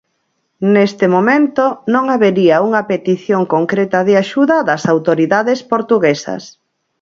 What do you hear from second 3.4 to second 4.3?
concreta de